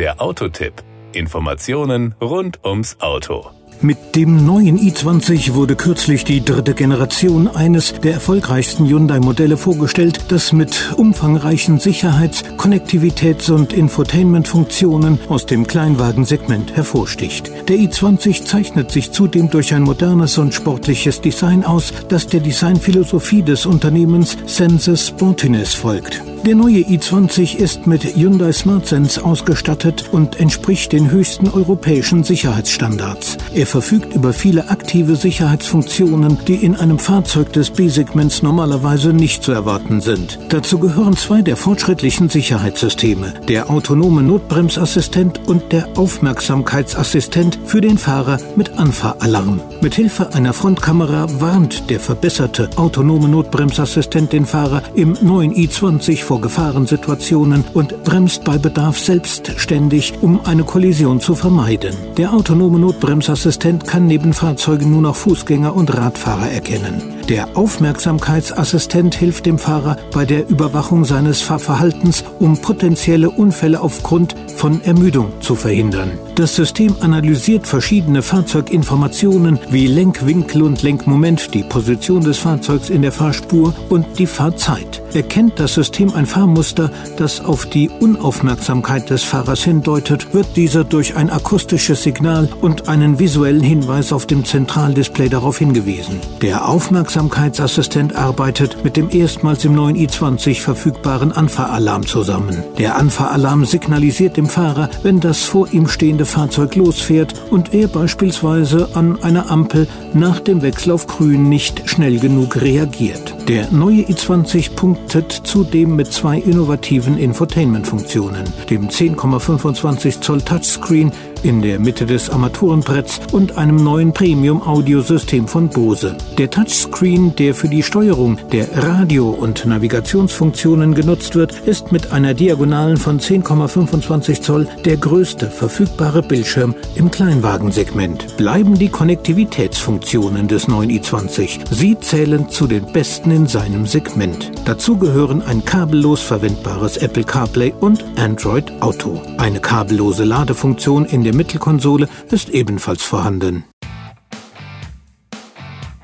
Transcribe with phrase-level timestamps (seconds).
[0.00, 0.72] Der Autotipp.
[1.12, 3.50] Informationen rund ums Auto.
[3.82, 10.54] Mit dem neuen i20 wurde kürzlich die dritte Generation eines der erfolgreichsten Hyundai-Modelle vorgestellt, das
[10.54, 17.52] mit umfangreichen Sicherheits-, Konnektivitäts- und Infotainment-Funktionen aus dem Kleinwagensegment hervorsticht.
[17.68, 23.42] Der i20 zeichnet sich zudem durch ein modernes und sportliches Design aus, das der Designphilosophie
[23.42, 26.22] des Unternehmens Sense Sportiness folgt.
[26.46, 33.36] Der neue i20 ist mit Hyundai SmartSense ausgestattet und entspricht den höchsten europäischen Sicherheitsstandards.
[33.52, 39.52] Er verfügt über viele aktive Sicherheitsfunktionen, die in einem Fahrzeug des B-Segments normalerweise nicht zu
[39.52, 40.38] erwarten sind.
[40.48, 48.38] Dazu gehören zwei der fortschrittlichen Sicherheitssysteme, der autonome Notbremsassistent und der Aufmerksamkeitsassistent für den Fahrer
[48.56, 49.60] mit Anfahralarm.
[49.82, 57.64] Mithilfe einer Frontkamera warnt der verbesserte autonome Notbremsassistent den Fahrer im neuen i20 vor Gefahrensituationen
[57.74, 61.92] und bremst bei Bedarf selbstständig, um eine Kollision zu vermeiden.
[62.18, 67.02] Der autonome Notbremsassistent kann neben Fahrzeugen nur noch Fußgänger und Radfahrer erkennen.
[67.28, 74.80] Der Aufmerksamkeitsassistent hilft dem Fahrer bei der Überwachung seines Fahrverhaltens, um potenzielle Unfälle aufgrund von
[74.82, 76.12] Ermüdung zu verhindern.
[76.36, 83.10] Das System analysiert verschiedene Fahrzeuginformationen wie Lenkwinkel und Lenkmoment, die Position des Fahrzeugs in der
[83.10, 84.99] Fahrspur und die Fahrzeit.
[85.12, 91.16] Erkennt das System ein Fahrmuster, das auf die Unaufmerksamkeit des Fahrers hindeutet, wird dieser durch
[91.16, 96.20] ein akustisches Signal und einen visuellen Hinweis auf dem Zentraldisplay darauf hingewiesen.
[96.42, 102.62] Der Aufmerksamkeitsassistent arbeitet mit dem erstmals im neuen i20 verfügbaren Anfahralarm zusammen.
[102.78, 108.90] Der Anfahralarm signalisiert dem Fahrer, wenn das vor ihm stehende Fahrzeug losfährt und er beispielsweise
[108.94, 113.34] an einer Ampel nach dem Wechsel auf Grün nicht schnell genug reagiert.
[113.48, 121.10] Der neue i20 punktet zudem mit zwei innovativen Infotainment-Funktionen, dem 10,25 Zoll Touchscreen
[121.42, 126.16] in der Mitte des Armaturenbretts und einem neuen Premium-Audiosystem von Bose.
[126.38, 132.34] Der Touchscreen, der für die Steuerung der Radio- und Navigationsfunktionen genutzt wird, ist mit einer
[132.34, 138.36] Diagonalen von 10,25 Zoll der größte verfügbare Bildschirm im Kleinwagensegment.
[138.36, 141.60] Bleiben die Konnektivitätsfunktionen des neuen i20.
[141.70, 144.52] Sie zählen zu den besten in seinem Segment.
[144.66, 149.20] Dazu gehören ein kabellos verwendbares Apple CarPlay und Android Auto.
[149.38, 153.64] Eine kabellose Ladefunktion in der Mittelkonsole ist ebenfalls vorhanden.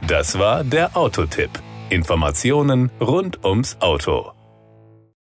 [0.06, 1.50] Das war der Autotipp.
[1.90, 4.35] Informationen rund ums Auto.